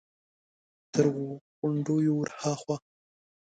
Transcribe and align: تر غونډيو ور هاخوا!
تر 0.93 1.05
غونډيو 1.59 2.13
ور 2.19 2.29
هاخوا! 2.41 2.77